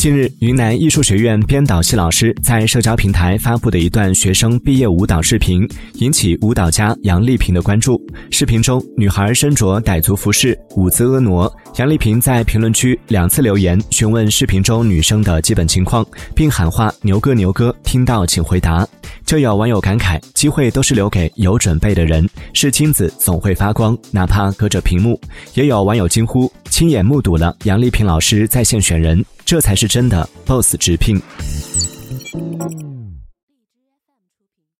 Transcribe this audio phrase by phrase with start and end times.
[0.00, 8.00] 近日，云南艺术学院编导系老师在社交平台发布的一段学生毕业舞蹈视频，引起舞蹈家杨丽萍的关注。
[8.30, 11.52] 视频中，女孩身着傣族服饰，舞姿婀娜。
[11.76, 16.02] 杨丽萍在评论区两次留言询问视频中女生的基本情况，
[16.34, 18.88] 并喊话“牛哥牛哥”，听到请回答。
[19.26, 25.20] 就有网友感慨：“机会都是留给有准备的人，是金子总会发光，哪怕隔着屏幕。”
[25.52, 26.50] 也有网友惊呼
[26.80, 31.20] ：“亲眼目睹了杨丽萍老师在线选人。”这才是真的 BOSS 直聘。